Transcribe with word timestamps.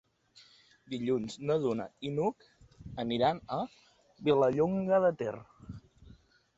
Dilluns 0.93 1.35
na 1.49 1.57
Duna 1.65 1.87
i 2.09 2.11
n'Hug 2.15 2.47
aniran 3.05 3.45
a 3.59 3.63
Vilallonga 4.27 5.05
de 5.11 5.17
Ter. 5.25 5.41